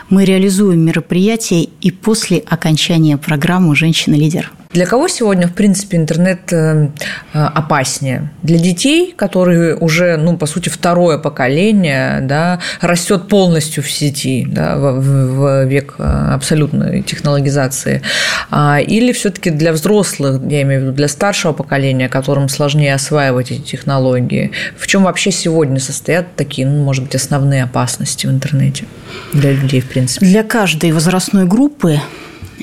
Мы 0.09 0.25
реализуем 0.25 0.81
мероприятия 0.81 1.65
и 1.65 1.91
после 1.91 2.39
окончания 2.39 3.19
программы 3.19 3.77
«Женщина-лидер». 3.77 4.51
Для 4.73 4.87
кого 4.87 5.09
сегодня, 5.09 5.49
в 5.49 5.55
принципе, 5.55 5.97
интернет 5.97 6.53
э, 6.53 6.91
э, 7.33 7.39
опаснее? 7.39 8.31
Для 8.45 8.57
детей, 8.57 9.13
которые 9.17 9.75
уже, 9.75 10.17
ну, 10.17 10.37
по 10.37 10.47
сути, 10.47 10.69
второе 10.69 11.19
поколение, 11.19 12.21
да, 12.21 12.61
растет 12.81 13.27
полностью 13.27 13.83
в 13.83 13.91
сети, 13.91 14.47
да, 14.49 14.77
в, 14.77 15.01
в 15.01 15.65
век 15.65 15.97
э, 15.99 16.05
абсолютной 16.05 17.03
технологизации, 17.03 18.03
а, 18.49 18.79
или 18.79 19.11
все-таки 19.11 19.51
для 19.51 19.73
взрослых, 19.73 20.41
я 20.49 20.63
имею 20.63 20.83
в 20.83 20.85
виду 20.85 20.93
для 20.93 21.09
старшего 21.09 21.53
поколения, 21.53 22.09
которым 22.09 22.49
сложнее 22.49 22.95
осваивать 22.95 23.51
эти 23.51 23.63
технологии? 23.63 24.53
В 24.79 24.87
чем 24.87 25.03
вообще 25.03 25.33
сегодня 25.33 25.81
состоят 25.81 26.37
такие, 26.37 26.69
ну, 26.69 26.85
может 26.85 27.03
быть, 27.03 27.17
основные 27.17 27.65
опасности 27.65 28.29
в 28.29 28.31
интернете 28.31 28.85
для 29.33 29.51
людей, 29.51 29.81
в 29.81 29.89
принципе? 29.89 30.27
Для 30.27 30.45
каждой 30.45 30.93
возрастной 30.93 31.47
группы 31.47 31.99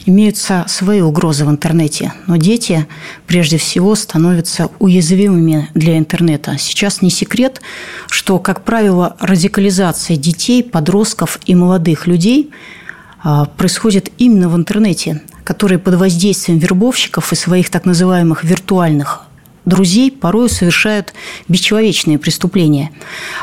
имеются 0.08 0.66
свои 0.68 1.02
угрозы 1.02 1.46
в 1.46 1.50
интернете, 1.50 2.14
но 2.26 2.38
дети 2.38 2.88
прежде 3.28 3.58
всего 3.58 3.94
становятся 3.96 4.70
уязвимыми 4.80 5.70
для 5.76 5.98
интернета. 5.98 6.58
Сейчас 6.58 7.02
не 7.02 7.10
секрет, 7.10 7.62
что, 8.10 8.40
как 8.40 8.64
правило, 8.64 9.16
радикализация 9.20 10.18
детей, 10.18 10.64
подростков 10.64 11.40
и 11.46 11.54
молодых 11.54 12.08
людей 12.08 12.52
а, 13.22 13.46
происходит 13.46 14.12
именно 14.18 14.50
в 14.50 14.56
интернете, 14.56 15.22
которые 15.44 15.78
под 15.78 15.96
воздействием 15.96 16.58
вербовщиков 16.58 17.32
и 17.32 17.36
своих 17.36 17.70
так 17.70 17.86
называемых 17.86 18.44
виртуальных 18.44 19.27
друзей 19.68 20.12
порой 20.12 20.50
совершают 20.50 21.14
бесчеловечные 21.48 22.18
преступления. 22.18 22.92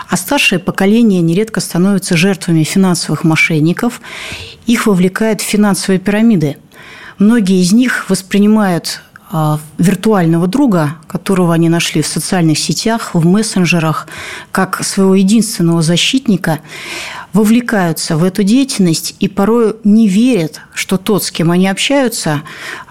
А 0.09 0.17
старшее 0.17 0.59
поколение 0.59 1.21
нередко 1.21 1.61
становится 1.61 2.17
жертвами 2.17 2.65
финансовых 2.65 3.23
мошенников. 3.23 4.01
Их 4.67 4.87
вовлекают 4.87 5.41
в 5.41 5.45
финансовые 5.45 6.01
пирамиды. 6.01 6.57
Многие 7.19 7.61
из 7.61 7.73
них 7.73 8.09
воспринимают 8.09 9.03
а, 9.31 9.59
виртуального 9.79 10.47
друга, 10.47 10.97
которого 11.07 11.55
они 11.55 11.69
нашли 11.69 12.03
в 12.03 12.07
социальных 12.07 12.59
сетях, 12.59 13.15
в 13.15 13.27
мессенджерах, 13.27 14.09
как 14.53 14.85
своего 14.85 15.15
единственного 15.15 15.83
защитника, 15.83 16.61
вовлекаются 17.35 18.17
в 18.17 18.25
эту 18.25 18.43
деятельность 18.45 19.17
и 19.21 19.29
порой 19.29 19.77
не 19.85 20.09
верят, 20.09 20.63
что 20.73 20.97
тот, 20.97 21.25
с 21.25 21.31
кем 21.31 21.51
они 21.51 21.69
общаются 21.69 22.43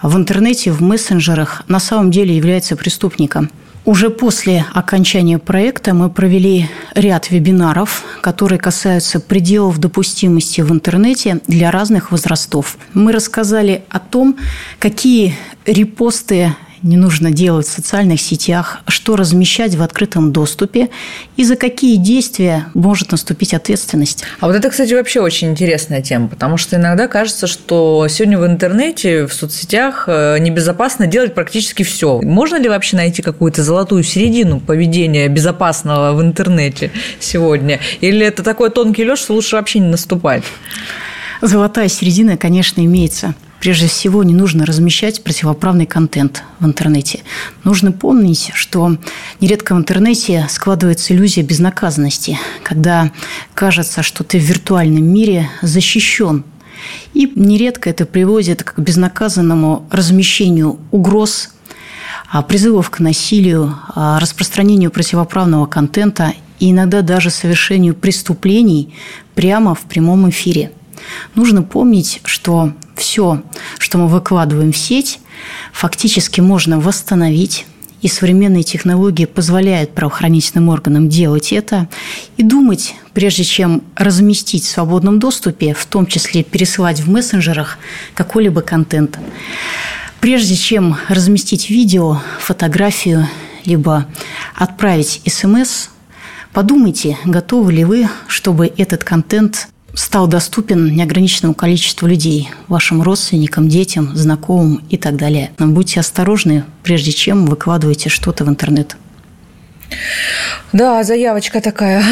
в 0.02 0.16
интернете, 0.16 0.70
в 0.70 0.80
мессенджерах, 0.80 1.62
на 1.66 1.80
самом 1.80 2.12
деле 2.12 2.36
является 2.36 2.76
преступником. 2.76 3.50
Уже 3.86 4.08
после 4.08 4.64
окончания 4.72 5.38
проекта 5.38 5.92
мы 5.92 6.08
провели 6.08 6.70
ряд 6.94 7.30
вебинаров, 7.30 8.02
которые 8.22 8.58
касаются 8.58 9.20
пределов 9.20 9.78
допустимости 9.78 10.62
в 10.62 10.72
интернете 10.72 11.40
для 11.46 11.70
разных 11.70 12.10
возрастов. 12.10 12.78
Мы 12.94 13.12
рассказали 13.12 13.82
о 13.90 13.98
том, 13.98 14.36
какие 14.78 15.36
репосты 15.66 16.54
не 16.82 16.96
нужно 16.96 17.30
делать 17.30 17.66
в 17.66 17.70
социальных 17.70 18.20
сетях, 18.20 18.80
что 18.88 19.16
размещать 19.16 19.74
в 19.74 19.82
открытом 19.82 20.32
доступе 20.32 20.90
и 21.36 21.44
за 21.44 21.56
какие 21.56 21.96
действия 21.96 22.66
может 22.74 23.12
наступить 23.12 23.54
ответственность. 23.54 24.24
А 24.40 24.46
вот 24.46 24.56
это, 24.56 24.70
кстати, 24.70 24.94
вообще 24.94 25.20
очень 25.20 25.50
интересная 25.50 26.02
тема, 26.02 26.28
потому 26.28 26.56
что 26.56 26.76
иногда 26.76 27.08
кажется, 27.08 27.46
что 27.46 28.06
сегодня 28.08 28.38
в 28.38 28.46
интернете, 28.46 29.26
в 29.26 29.32
соцсетях 29.32 30.04
э, 30.06 30.38
небезопасно 30.38 31.06
делать 31.06 31.34
практически 31.34 31.82
все. 31.82 32.20
Можно 32.20 32.56
ли 32.56 32.68
вообще 32.68 32.96
найти 32.96 33.22
какую-то 33.22 33.62
золотую 33.62 34.02
середину 34.02 34.60
поведения 34.60 35.28
безопасного 35.28 36.12
в 36.12 36.22
интернете 36.22 36.90
сегодня? 37.20 37.80
Или 38.00 38.26
это 38.26 38.42
такой 38.42 38.70
тонкий 38.70 39.04
лед, 39.04 39.18
что 39.18 39.34
лучше 39.34 39.56
вообще 39.56 39.78
не 39.78 39.88
наступать? 39.88 40.44
Золотая 41.40 41.88
середина, 41.88 42.36
конечно, 42.36 42.80
имеется. 42.80 43.34
Прежде 43.64 43.86
всего, 43.86 44.22
не 44.22 44.34
нужно 44.34 44.66
размещать 44.66 45.24
противоправный 45.24 45.86
контент 45.86 46.42
в 46.60 46.66
интернете. 46.66 47.20
Нужно 47.64 47.92
помнить, 47.92 48.50
что 48.52 48.98
нередко 49.40 49.74
в 49.74 49.78
интернете 49.78 50.46
складывается 50.50 51.14
иллюзия 51.14 51.40
безнаказанности, 51.40 52.38
когда 52.62 53.10
кажется, 53.54 54.02
что 54.02 54.22
ты 54.22 54.38
в 54.38 54.42
виртуальном 54.42 55.02
мире 55.02 55.48
защищен. 55.62 56.44
И 57.14 57.32
нередко 57.34 57.88
это 57.88 58.04
приводит 58.04 58.62
к 58.62 58.78
безнаказанному 58.78 59.88
размещению 59.90 60.78
угроз, 60.90 61.54
а, 62.30 62.42
призывов 62.42 62.90
к 62.90 62.98
насилию, 62.98 63.78
а, 63.94 64.20
распространению 64.20 64.90
противоправного 64.90 65.64
контента 65.64 66.34
и 66.60 66.70
иногда 66.70 67.00
даже 67.00 67.30
совершению 67.30 67.94
преступлений 67.94 68.94
прямо 69.34 69.74
в 69.74 69.84
прямом 69.84 70.28
эфире– 70.28 70.70
Нужно 71.34 71.62
помнить, 71.62 72.20
что 72.24 72.72
все, 72.96 73.42
что 73.78 73.98
мы 73.98 74.08
выкладываем 74.08 74.72
в 74.72 74.76
сеть, 74.76 75.20
фактически 75.72 76.40
можно 76.40 76.80
восстановить, 76.80 77.66
и 78.04 78.08
современные 78.08 78.62
технологии 78.62 79.24
позволяют 79.24 79.94
правоохранительным 79.94 80.68
органам 80.68 81.08
делать 81.08 81.54
это 81.54 81.88
и 82.36 82.42
думать, 82.42 82.94
прежде 83.14 83.44
чем 83.44 83.82
разместить 83.96 84.64
в 84.64 84.70
свободном 84.70 85.18
доступе, 85.18 85.72
в 85.72 85.86
том 85.86 86.06
числе 86.06 86.42
пересылать 86.42 87.00
в 87.00 87.10
мессенджерах 87.10 87.78
какой-либо 88.14 88.60
контент. 88.60 89.18
Прежде 90.20 90.54
чем 90.54 90.98
разместить 91.08 91.70
видео, 91.70 92.20
фотографию, 92.40 93.26
либо 93.64 94.06
отправить 94.54 95.22
смс, 95.26 95.88
подумайте, 96.52 97.16
готовы 97.24 97.72
ли 97.72 97.84
вы, 97.84 98.10
чтобы 98.26 98.70
этот 98.76 99.02
контент 99.02 99.68
стал 99.94 100.26
доступен 100.26 100.94
неограниченному 100.94 101.54
количеству 101.54 102.06
людей, 102.06 102.50
вашим 102.68 103.02
родственникам, 103.02 103.68
детям, 103.68 104.14
знакомым 104.14 104.82
и 104.90 104.96
так 104.96 105.16
далее. 105.16 105.50
Но 105.58 105.68
будьте 105.68 106.00
осторожны, 106.00 106.64
прежде 106.82 107.12
чем 107.12 107.46
выкладываете 107.46 108.08
что-то 108.08 108.44
в 108.44 108.48
интернет. 108.48 108.96
Да, 110.72 111.04
заявочка 111.04 111.60
такая. 111.60 112.02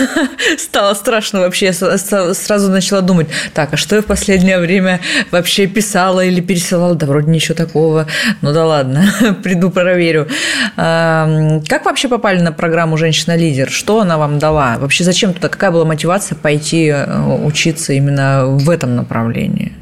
Стало 0.58 0.94
страшно 0.94 1.40
вообще. 1.40 1.66
Я 1.66 1.72
сразу 1.72 2.70
начала 2.70 3.02
думать, 3.02 3.28
так, 3.52 3.74
а 3.74 3.76
что 3.76 3.96
я 3.96 4.02
в 4.02 4.06
последнее 4.06 4.58
время 4.58 5.00
вообще 5.30 5.66
писала 5.66 6.24
или 6.24 6.40
пересылала? 6.40 6.94
Да 6.94 7.06
вроде 7.06 7.30
ничего 7.30 7.54
такого. 7.54 8.06
Ну 8.40 8.52
да 8.54 8.64
ладно, 8.64 9.12
приду 9.42 9.70
проверю. 9.70 10.28
Как 10.76 11.84
вообще 11.84 12.08
попали 12.08 12.40
на 12.40 12.52
программу 12.52 12.96
«Женщина-лидер»? 12.96 13.70
Что 13.70 14.00
она 14.00 14.16
вам 14.16 14.38
дала? 14.38 14.78
Вообще 14.78 15.04
зачем 15.04 15.34
туда? 15.34 15.48
Какая 15.48 15.70
была 15.70 15.84
мотивация 15.84 16.36
пойти 16.36 16.86
э, 16.86 17.22
учиться 17.44 17.92
именно 17.92 18.46
в 18.46 18.70
этом 18.70 18.96
направлении? 18.96 19.72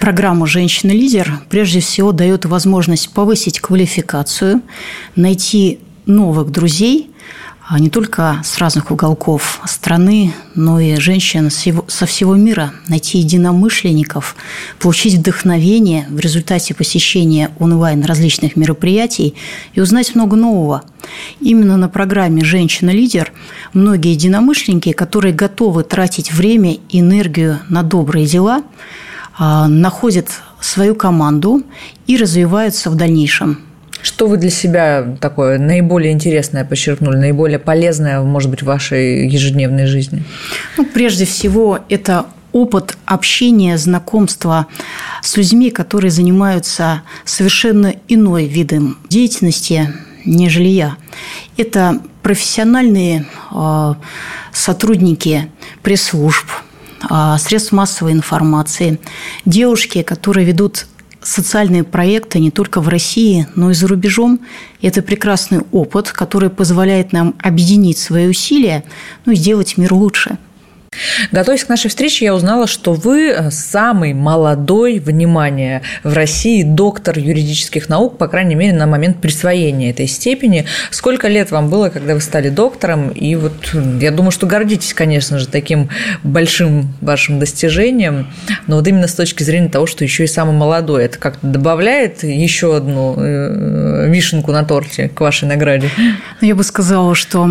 Программа 0.00 0.46
«Женщина-лидер» 0.46 1.40
прежде 1.48 1.80
всего 1.80 2.12
дает 2.12 2.44
возможность 2.44 3.12
повысить 3.12 3.60
квалификацию, 3.60 4.62
найти 5.14 5.78
новых 6.06 6.50
друзей, 6.50 7.10
а 7.64 7.78
не 7.78 7.90
только 7.90 8.40
с 8.44 8.58
разных 8.58 8.90
уголков 8.90 9.60
страны, 9.66 10.34
но 10.54 10.80
и 10.80 10.96
женщин 10.96 11.48
со 11.50 12.06
всего 12.06 12.34
мира, 12.34 12.72
найти 12.88 13.18
единомышленников, 13.18 14.36
получить 14.80 15.14
вдохновение 15.14 16.06
в 16.10 16.18
результате 16.18 16.74
посещения 16.74 17.50
онлайн 17.60 18.04
различных 18.04 18.56
мероприятий 18.56 19.34
и 19.74 19.80
узнать 19.80 20.14
много 20.14 20.36
нового. 20.36 20.82
Именно 21.40 21.76
на 21.76 21.88
программе 21.88 22.44
«Женщина-лидер» 22.44 23.32
многие 23.72 24.12
единомышленники, 24.12 24.92
которые 24.92 25.32
готовы 25.32 25.84
тратить 25.84 26.32
время 26.32 26.74
и 26.90 27.00
энергию 27.00 27.60
на 27.68 27.82
добрые 27.82 28.26
дела, 28.26 28.64
а, 29.38 29.68
находят 29.68 30.28
свою 30.60 30.94
команду 30.94 31.62
и 32.06 32.16
развиваются 32.16 32.90
в 32.90 32.96
дальнейшем. 32.96 33.71
Что 34.02 34.26
вы 34.26 34.36
для 34.36 34.50
себя 34.50 35.16
такое 35.20 35.58
наиболее 35.58 36.12
интересное 36.12 36.64
подчеркнули, 36.64 37.16
наиболее 37.16 37.58
полезное, 37.58 38.20
может 38.20 38.50
быть, 38.50 38.62
в 38.62 38.66
вашей 38.66 39.28
ежедневной 39.28 39.86
жизни? 39.86 40.24
Ну, 40.76 40.84
прежде 40.84 41.24
всего, 41.24 41.78
это 41.88 42.26
опыт 42.52 42.96
общения, 43.06 43.78
знакомства 43.78 44.66
с 45.22 45.36
людьми, 45.36 45.70
которые 45.70 46.10
занимаются 46.10 47.02
совершенно 47.24 47.94
иной 48.08 48.46
видом 48.46 48.98
деятельности, 49.08 49.92
нежели 50.24 50.68
я. 50.68 50.96
Это 51.56 52.00
профессиональные 52.22 53.26
э, 53.52 53.94
сотрудники 54.52 55.50
пресс-служб, 55.82 56.46
э, 57.08 57.36
средств 57.38 57.72
массовой 57.72 58.12
информации, 58.12 59.00
девушки, 59.44 60.02
которые 60.02 60.44
ведут 60.44 60.86
социальные 61.22 61.84
проекты 61.84 62.38
не 62.38 62.50
только 62.50 62.80
в 62.80 62.88
России, 62.88 63.46
но 63.54 63.70
и 63.70 63.74
за 63.74 63.86
рубежом. 63.86 64.40
Это 64.80 65.02
прекрасный 65.02 65.60
опыт, 65.70 66.10
который 66.10 66.50
позволяет 66.50 67.12
нам 67.12 67.34
объединить 67.38 67.98
свои 67.98 68.26
усилия 68.28 68.84
ну, 69.24 69.32
и 69.32 69.36
сделать 69.36 69.76
мир 69.78 69.94
лучше. 69.94 70.38
Готовясь 71.30 71.64
к 71.64 71.68
нашей 71.68 71.88
встрече, 71.88 72.26
я 72.26 72.34
узнала, 72.34 72.66
что 72.66 72.92
вы 72.92 73.28
э, 73.28 73.50
самый 73.50 74.12
молодой, 74.12 74.98
внимание, 74.98 75.82
в 76.02 76.12
России 76.12 76.62
доктор 76.62 77.18
юридических 77.18 77.88
наук, 77.88 78.18
по 78.18 78.28
крайней 78.28 78.54
мере, 78.54 78.74
на 78.74 78.86
момент 78.86 79.18
присвоения 79.20 79.90
этой 79.90 80.06
степени. 80.06 80.66
Сколько 80.90 81.28
лет 81.28 81.50
вам 81.50 81.70
было, 81.70 81.88
когда 81.88 82.14
вы 82.14 82.20
стали 82.20 82.50
доктором? 82.50 83.08
И 83.08 83.34
вот 83.36 83.74
я 84.00 84.10
думаю, 84.10 84.32
что 84.32 84.46
гордитесь, 84.46 84.92
конечно 84.92 85.38
же, 85.38 85.48
таким 85.48 85.88
большим 86.22 86.92
вашим 87.00 87.38
достижением, 87.38 88.30
но 88.66 88.76
вот 88.76 88.86
именно 88.86 89.08
с 89.08 89.14
точки 89.14 89.42
зрения 89.42 89.68
того, 89.68 89.86
что 89.86 90.04
еще 90.04 90.24
и 90.24 90.28
самый 90.28 90.54
молодой, 90.54 91.04
это 91.04 91.18
как-то 91.18 91.46
добавляет 91.46 92.22
еще 92.22 92.76
одну 92.76 93.14
э, 93.16 94.10
вишенку 94.10 94.52
на 94.52 94.64
торте 94.64 95.08
к 95.08 95.20
вашей 95.20 95.48
награде? 95.48 95.90
Ну, 96.40 96.48
я 96.48 96.54
бы 96.54 96.64
сказала, 96.64 97.14
что 97.14 97.48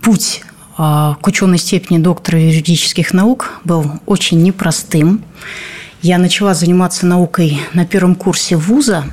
путь 0.00 0.42
к 0.82 1.26
ученой 1.28 1.58
степени 1.58 1.98
доктора 1.98 2.40
юридических 2.40 3.12
наук 3.12 3.60
был 3.62 3.86
очень 4.04 4.42
непростым. 4.42 5.22
Я 6.02 6.18
начала 6.18 6.54
заниматься 6.54 7.06
наукой 7.06 7.60
на 7.72 7.86
первом 7.86 8.16
курсе 8.16 8.56
вуза, 8.56 9.04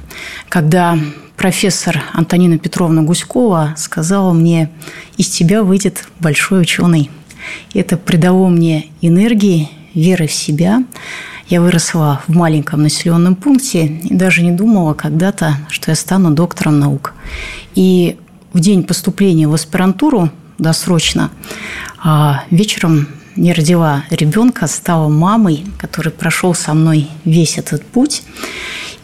когда 0.47 0.97
профессор 1.37 2.01
Антонина 2.13 2.57
Петровна 2.57 3.03
Гуськова 3.03 3.75
сказала 3.77 4.33
мне, 4.33 4.71
из 5.17 5.29
тебя 5.29 5.61
выйдет 5.61 6.07
большой 6.19 6.61
ученый. 6.61 7.11
Это 7.75 7.97
придало 7.97 8.47
мне 8.47 8.87
энергии, 9.01 9.69
веры 9.93 10.25
в 10.25 10.33
себя. 10.33 10.83
Я 11.49 11.61
выросла 11.61 12.23
в 12.27 12.35
маленьком 12.35 12.81
населенном 12.81 13.35
пункте 13.35 13.85
и 13.85 14.15
даже 14.15 14.41
не 14.41 14.51
думала 14.51 14.95
когда-то, 14.95 15.57
что 15.69 15.91
я 15.91 15.95
стану 15.95 16.31
доктором 16.31 16.79
наук. 16.79 17.13
И 17.75 18.17
в 18.53 18.59
день 18.59 18.83
поступления 18.83 19.47
в 19.47 19.53
аспирантуру 19.53 20.31
досрочно. 20.59 21.31
А 22.03 22.43
вечером 22.51 23.07
не 23.35 23.53
родила 23.53 24.03
ребенка, 24.09 24.67
стала 24.67 25.07
мамой, 25.07 25.65
который 25.77 26.11
прошел 26.11 26.53
со 26.53 26.73
мной 26.73 27.07
весь 27.25 27.57
этот 27.57 27.85
путь. 27.85 28.23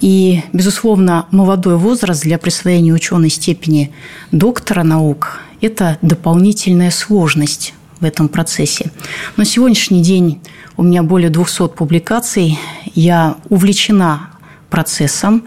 И, 0.02 0.44
безусловно, 0.54 1.26
молодой 1.32 1.78
возраст 1.78 2.22
для 2.22 2.38
присвоения 2.38 2.94
ученой 2.94 3.30
степени 3.30 3.92
доктора 4.32 4.84
наук– 4.84 5.40
это 5.62 5.98
дополнительная 6.02 6.92
сложность 6.92 7.74
в 8.00 8.06
этом 8.06 8.28
процессе. 8.28 8.92
На 9.38 9.46
сегодняшний 9.46 10.02
день 10.02 10.42
у 10.78 10.84
меня 10.84 11.02
более 11.02 11.30
200 11.30 11.70
публикаций. 11.70 12.60
Я 12.94 13.38
увлечена 13.50 14.32
процессом. 14.70 15.44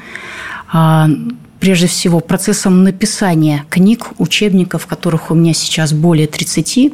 Прежде 1.60 1.88
всего 1.88 2.20
процессом 2.20 2.84
написания 2.84 3.64
книг, 3.68 4.10
учебников, 4.18 4.86
которых 4.86 5.32
у 5.32 5.34
меня 5.34 5.52
сейчас 5.54 5.92
более 5.92 6.28
30. 6.28 6.92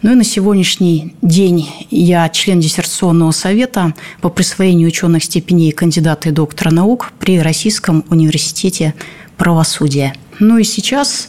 Ну 0.00 0.12
и 0.12 0.14
на 0.14 0.24
сегодняшний 0.24 1.14
день 1.20 1.68
я 1.90 2.28
член 2.30 2.58
диссертационного 2.58 3.32
совета 3.32 3.92
по 4.22 4.30
присвоению 4.30 4.88
ученых 4.88 5.24
степеней 5.24 5.72
кандидата 5.72 6.30
и 6.30 6.32
доктора 6.32 6.70
наук 6.70 7.12
при 7.18 7.38
Российском 7.38 8.02
университете 8.08 8.94
правосудия. 9.36 10.14
Ну 10.38 10.56
и 10.56 10.64
сейчас 10.64 11.28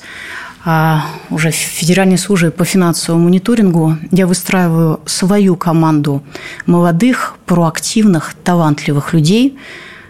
а, 0.64 1.06
уже 1.30 1.52
в 1.52 1.56
Федеральной 1.56 2.18
службе 2.18 2.50
по 2.50 2.64
финансовому 2.64 3.26
мониторингу 3.26 3.98
я 4.12 4.26
выстраиваю 4.26 5.02
свою 5.06 5.58
команду 5.58 6.24
молодых, 6.66 7.36
проактивных, 7.46 8.36
талантливых 8.42 9.14
людей– 9.14 9.58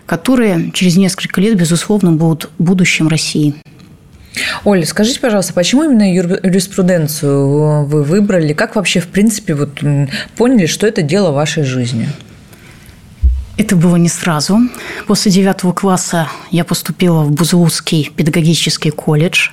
которые 0.10 0.72
через 0.72 0.98
несколько 0.98 1.40
лет, 1.40 1.56
безусловно, 1.56 2.12
будут 2.12 2.50
будущим 2.58 3.08
России. 3.08 3.54
Оля, 4.64 4.84
скажите, 4.84 5.20
пожалуйста, 5.20 5.54
почему 5.54 5.84
именно 5.84 6.12
юриспруденцию 6.12 7.86
вы 7.86 8.02
выбрали? 8.02 8.54
Как 8.54 8.76
вообще, 8.76 9.02
в 9.02 9.08
принципе, 9.08 9.54
вот 9.54 9.82
поняли, 10.36 10.66
что 10.66 10.88
это 10.88 11.04
дело 11.04 11.30
вашей 11.30 11.64
жизни? 11.64 12.10
Это 13.56 13.76
было 13.76 13.98
не 13.98 14.10
сразу. 14.10 14.58
После 15.06 15.32
девятого 15.32 15.74
класса 15.74 16.28
я 16.50 16.66
поступила 16.66 17.22
в 17.22 17.32
Бузулукский 17.32 18.12
педагогический 18.16 18.90
колледж, 18.90 19.52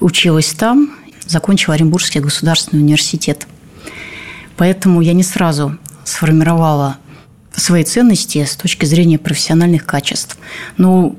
училась 0.00 0.52
там, 0.54 0.90
закончила 1.24 1.76
Оренбургский 1.76 2.20
государственный 2.20 2.82
университет. 2.82 3.46
Поэтому 4.56 5.02
я 5.02 5.12
не 5.12 5.22
сразу 5.22 5.78
сформировала 6.02 6.96
свои 7.62 7.84
ценности 7.84 8.44
с 8.44 8.56
точки 8.56 8.84
зрения 8.84 9.18
профессиональных 9.18 9.86
качеств. 9.86 10.36
Но 10.76 11.16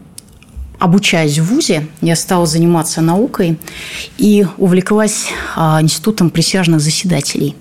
обучаясь 0.84 1.40
в 1.40 1.46
ВУЗе, 1.46 1.88
я 2.02 2.16
стала 2.18 2.46
заниматься 2.46 3.00
наукой 3.02 3.58
и 4.18 4.46
увлеклась 4.58 5.28
а, 5.56 5.82
институтом 5.82 6.30
присяжных 6.30 6.82
заседателей. 6.82 7.56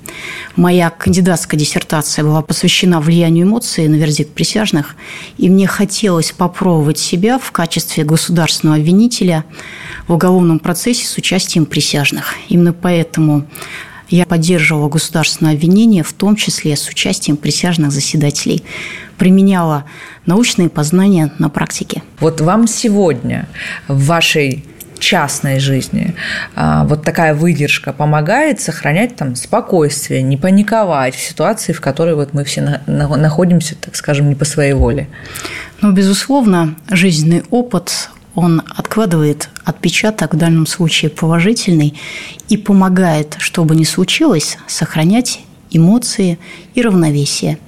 Моя 0.57 0.91
кандидатская 0.91 1.59
диссертация 1.59 2.25
была 2.25 2.43
посвящена 2.43 3.01
влиянию 3.01 3.47
эмоций 3.47 3.87
на 3.87 3.95
вердикт 3.95 4.33
присяжных, 4.33 4.97
и 5.39 5.49
мне 5.49 5.69
хотелось 5.69 6.33
попробовать 6.33 6.99
себя 6.99 7.39
в 7.39 7.53
качестве 7.53 8.03
государственного 8.03 8.79
обвинителя 8.79 9.45
в 10.09 10.15
уголовном 10.15 10.59
процессе 10.59 11.07
с 11.07 11.17
участием 11.17 11.65
присяжных. 11.65 12.35
Именно 12.49 12.73
поэтому 12.73 13.47
я 14.17 14.27
поддерживала 14.27 14.89
государственное 14.89 15.55
обвинение, 15.55 16.03
в 16.03 16.13
том 16.13 16.37
числе 16.37 16.77
с 16.77 16.89
участием 16.89 17.37
присяжных 17.37 17.93
заседателей. 17.93 18.63
Применяла 19.19 19.85
научные 20.27 20.69
познания 20.69 21.33
на 21.39 21.49
практике. 21.49 22.03
Вот 22.21 22.41
вам 22.41 22.67
сегодня 22.67 23.49
в 23.89 24.05
вашей 24.07 24.65
частной 24.99 25.59
жизни 25.59 26.15
а, 26.55 26.85
вот 26.85 27.03
такая 27.03 27.35
выдержка 27.35 27.93
помогает 27.93 28.61
сохранять 28.61 29.17
там 29.17 29.35
спокойствие, 29.35 30.23
не 30.23 30.37
паниковать 30.37 31.17
в 31.17 31.21
ситуации, 31.21 31.73
в 31.73 31.81
которой 31.81 32.15
вот 32.15 32.35
мы 32.35 32.45
все 32.45 32.81
находимся, 32.87 33.75
так 33.75 33.97
скажем, 33.97 34.29
не 34.29 34.37
по 34.37 34.45
своей 34.45 34.75
воле? 34.75 35.09
Ну, 35.81 35.91
безусловно, 35.91 36.77
жизненный 36.89 37.43
опыт, 37.51 38.11
он 38.35 38.63
откладывает 38.77 39.51
отпечаток, 39.65 40.35
в 40.35 40.39
данном 40.39 40.67
случае 40.67 41.11
положительный, 41.11 41.95
и 42.49 42.57
помогает, 42.57 43.37
что 43.39 43.65
бы 43.65 43.77
ни 43.77 43.85
случилось, 43.85 44.59
сохранять 44.67 45.41
эмоции 45.71 46.39
и 46.75 46.83
равновесие. 46.83 47.59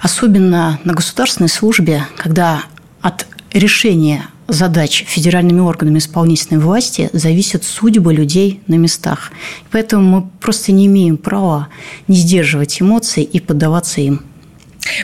Особенно 0.00 0.78
на 0.84 0.92
государственной 0.92 1.48
службе, 1.48 2.06
когда 2.16 2.64
от 3.00 3.26
решения 3.52 4.26
задач 4.48 5.04
федеральными 5.06 5.60
органами 5.60 5.98
исполнительной 5.98 6.60
власти 6.60 7.08
зависят 7.12 7.64
судьбы 7.64 8.12
людей 8.12 8.60
на 8.66 8.74
местах. 8.74 9.32
Поэтому 9.70 10.02
мы 10.02 10.28
просто 10.40 10.72
не 10.72 10.86
имеем 10.86 11.16
права 11.16 11.68
не 12.08 12.16
сдерживать 12.16 12.80
эмоции 12.82 13.22
и 13.22 13.40
поддаваться 13.40 14.00
им. 14.00 14.22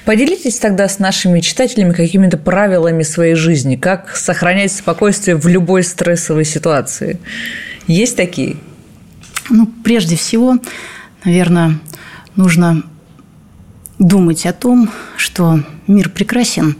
Поделитесь 0.04 0.58
тогда 0.58 0.88
с 0.88 0.98
нашими 0.98 1.40
читателями 1.40 1.92
какими-то 1.92 2.36
правилами 2.36 3.02
своей 3.02 3.34
жизни, 3.34 3.76
как 3.76 4.14
сохранять 4.16 4.72
спокойствие 4.72 5.36
в 5.36 5.46
любой 5.46 5.82
стрессовой 5.82 6.44
ситуации. 6.44 7.18
Есть 7.86 8.16
такие? 8.16 8.56
Ну, 9.48 9.66
прежде 9.82 10.16
всего, 10.16 10.58
наверное, 11.24 11.80
нужно 12.36 12.82
думать 13.98 14.46
о 14.46 14.52
том, 14.52 14.90
что 15.16 15.60
мир 15.86 16.10
прекрасен. 16.10 16.76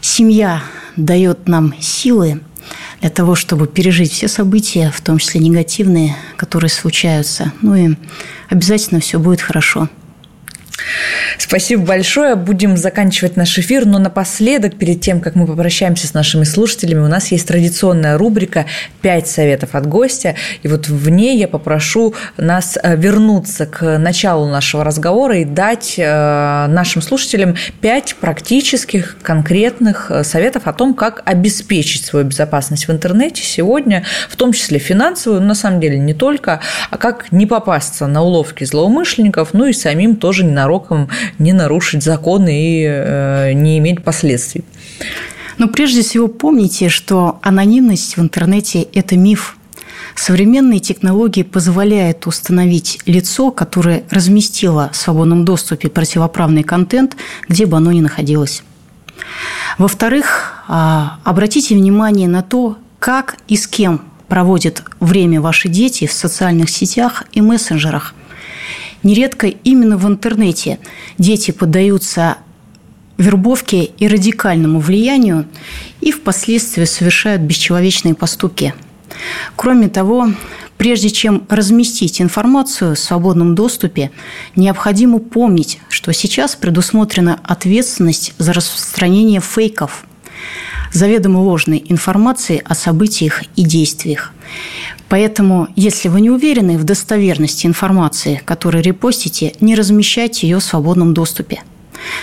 Семья 0.00 0.62
дает 0.96 1.48
нам 1.48 1.74
силы 1.80 2.40
для 3.00 3.10
того, 3.10 3.34
чтобы 3.34 3.66
пережить 3.66 4.12
все 4.12 4.26
события, 4.26 4.90
в 4.90 5.00
том 5.00 5.18
числе 5.18 5.40
негативные, 5.40 6.16
которые 6.36 6.70
случаются. 6.70 7.52
Ну 7.62 7.74
и 7.74 7.94
обязательно 8.48 9.00
все 9.00 9.18
будет 9.18 9.40
хорошо. 9.40 9.88
Спасибо 11.38 11.84
большое. 11.84 12.34
Будем 12.34 12.76
заканчивать 12.76 13.36
наш 13.36 13.58
эфир, 13.58 13.86
но 13.86 13.98
напоследок, 13.98 14.76
перед 14.76 15.00
тем, 15.00 15.20
как 15.20 15.34
мы 15.34 15.46
попрощаемся 15.46 16.06
с 16.06 16.14
нашими 16.14 16.44
слушателями, 16.44 17.00
у 17.00 17.08
нас 17.08 17.30
есть 17.32 17.46
традиционная 17.48 18.18
рубрика 18.18 18.66
«Пять 19.00 19.28
советов 19.28 19.74
от 19.74 19.86
гостя». 19.86 20.34
И 20.62 20.68
вот 20.68 20.88
в 20.88 21.08
ней 21.08 21.38
я 21.38 21.48
попрошу 21.48 22.14
нас 22.36 22.78
э, 22.82 22.96
вернуться 22.96 23.66
к 23.66 23.98
началу 23.98 24.48
нашего 24.48 24.84
разговора 24.84 25.38
и 25.38 25.44
дать 25.44 25.94
э, 25.98 26.66
нашим 26.68 27.02
слушателям 27.02 27.56
пять 27.80 28.16
практических, 28.16 29.16
конкретных 29.22 30.10
э, 30.10 30.24
советов 30.24 30.66
о 30.66 30.72
том, 30.72 30.94
как 30.94 31.22
обеспечить 31.24 32.04
свою 32.04 32.26
безопасность 32.26 32.88
в 32.88 32.92
интернете 32.92 33.42
сегодня, 33.42 34.04
в 34.28 34.36
том 34.36 34.52
числе 34.52 34.78
финансовую, 34.78 35.40
но 35.40 35.48
на 35.48 35.54
самом 35.54 35.80
деле 35.80 35.98
не 35.98 36.14
только, 36.14 36.60
а 36.90 36.98
как 36.98 37.32
не 37.32 37.46
попасться 37.46 38.06
на 38.06 38.22
уловки 38.22 38.64
злоумышленников, 38.64 39.50
ну 39.52 39.66
и 39.66 39.72
самим 39.72 40.16
тоже 40.16 40.44
ненароком 40.68 41.08
не 41.38 41.52
нарушить 41.52 42.02
законы 42.02 42.50
и 42.50 42.84
э, 42.84 43.52
не 43.52 43.78
иметь 43.78 44.04
последствий. 44.04 44.64
Но 45.58 45.68
прежде 45.68 46.02
всего 46.02 46.28
помните, 46.28 46.88
что 46.88 47.38
анонимность 47.42 48.16
в 48.16 48.20
интернете– 48.20 48.82
это 48.94 49.16
миф. 49.16 49.56
Современные 50.14 50.80
технологии 50.80 51.42
позволяют 51.42 52.26
установить 52.26 53.00
лицо, 53.06 53.50
которое 53.50 54.02
разместило 54.10 54.90
в 54.92 54.96
свободном 54.96 55.44
доступе 55.44 55.88
противоправный 55.88 56.62
контент, 56.62 57.16
где 57.48 57.66
бы 57.66 57.76
оно 57.76 57.92
ни 57.92 58.00
находилось. 58.00 58.62
Во-вторых, 59.78 60.64
а, 60.68 61.18
обратите 61.24 61.74
внимание 61.74 62.28
на 62.28 62.42
то, 62.42 62.76
как 62.98 63.36
и 63.48 63.56
с 63.56 63.66
кем 63.66 64.02
проводят 64.28 64.82
время 65.00 65.40
ваши 65.40 65.68
дети 65.68 66.06
в 66.06 66.12
социальных 66.12 66.68
сетях 66.68 67.24
и 67.32 67.40
мессенджерах. 67.40 68.14
Нередко 69.02 69.46
именно 69.46 69.96
в 69.96 70.06
интернете 70.06 70.78
дети 71.18 71.50
поддаются 71.50 72.38
вербовке 73.18 73.84
и 73.84 74.08
радикальному 74.08 74.78
влиянию 74.78 75.46
и 76.00 76.12
впоследствии 76.12 76.84
совершают 76.84 77.42
бесчеловечные 77.42 78.14
поступки. 78.14 78.74
Кроме 79.56 79.88
того, 79.88 80.30
прежде 80.76 81.10
чем 81.10 81.44
разместить 81.48 82.20
информацию 82.22 82.94
в 82.94 82.98
свободном 82.98 83.54
доступе, 83.54 84.12
необходимо 84.54 85.18
помнить, 85.18 85.80
что 85.88 86.12
сейчас 86.12 86.54
предусмотрена 86.54 87.40
ответственность 87.42 88.34
за 88.38 88.52
распространение 88.52 89.40
фейков, 89.40 90.04
заведомо 90.92 91.38
ложной 91.38 91.84
информации 91.88 92.62
о 92.64 92.74
событиях 92.74 93.42
и 93.56 93.62
действиях. 93.62 94.32
Поэтому, 95.08 95.68
если 95.74 96.08
вы 96.08 96.20
не 96.20 96.30
уверены 96.30 96.76
в 96.76 96.84
достоверности 96.84 97.66
информации, 97.66 98.42
которую 98.44 98.84
репостите, 98.84 99.54
не 99.60 99.74
размещайте 99.74 100.46
ее 100.46 100.58
в 100.58 100.64
свободном 100.64 101.14
доступе. 101.14 101.62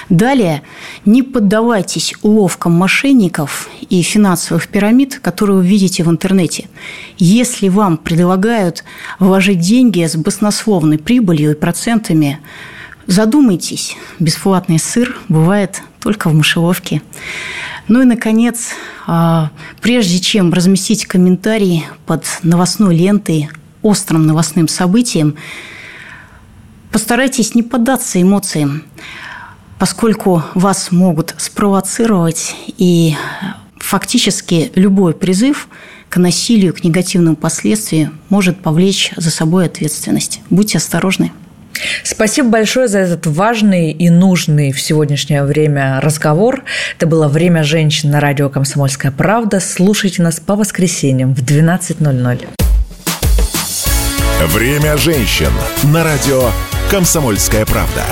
Далее, 0.10 0.62
не 1.04 1.22
поддавайтесь 1.24 2.14
уловкам 2.22 2.74
мошенников 2.74 3.70
и 3.90 4.02
финансовых 4.02 4.68
пирамид, 4.68 5.20
которые 5.20 5.58
вы 5.58 5.66
видите 5.66 6.04
в 6.04 6.10
интернете. 6.10 6.70
Если 7.18 7.70
вам 7.70 7.98
предлагают 7.98 8.84
вложить 9.20 9.60
деньги 9.60 10.06
с 10.06 10.16
баснословной 10.16 10.98
прибылью 10.98 11.52
и 11.52 11.56
процентами, 11.56 12.40
задумайтесь, 13.08 13.98
бесплатный 14.20 14.80
сыр 14.80 15.18
бывает 15.28 15.82
только 16.00 16.30
в 16.30 16.34
мышеловке. 16.34 17.02
Ну 17.88 18.02
и, 18.02 18.06
наконец, 18.06 18.70
а, 19.06 19.52
прежде 19.80 20.20
чем 20.20 20.52
разместить 20.52 21.06
комментарий 21.06 21.86
под 22.08 22.26
новостной 22.42 22.96
лентой 22.96 23.50
острым 23.84 24.26
новостным 24.26 24.68
событием, 24.68 25.36
постарайтесь 26.92 27.54
не 27.54 27.62
поддаться 27.62 28.20
эмоциям, 28.20 28.84
поскольку 29.78 30.44
вас 30.56 30.92
могут 30.92 31.36
спровоцировать 31.38 32.56
и 32.78 33.16
фактически 33.78 34.72
любой 34.74 35.14
призыв 35.14 35.68
к 36.10 36.18
насилию, 36.18 36.74
к 36.74 36.84
негативным 36.84 37.36
последствиям 37.36 38.18
может 38.30 38.62
повлечь 38.62 39.12
за 39.16 39.30
собой 39.30 39.66
ответственность. 39.68 40.42
Будьте 40.50 40.80
осторожны. 40.80 41.32
Спасибо 42.04 42.50
большое 42.50 42.88
за 42.88 43.00
этот 43.00 43.26
важный 43.28 43.92
и 43.92 44.10
нужный 44.10 44.72
в 44.72 44.80
сегодняшнее 44.80 45.44
время 45.44 46.00
разговор. 46.02 46.64
Это 46.98 47.08
было 47.08 47.28
«Время 47.28 47.64
женщин» 47.64 48.12
на 48.12 48.20
радио 48.20 48.50
«Комсомольская 48.50 49.12
правда». 49.12 49.60
Слушайте 49.60 50.22
нас 50.22 50.40
по 50.40 50.56
воскресеньям 50.56 51.34
в 51.34 51.44
12.00. 51.44 52.48
«Время 54.48 54.98
женщин» 54.98 55.52
на 55.84 56.04
радио 56.04 56.52
«Комсомольская 56.90 57.66
правда». 57.66 58.04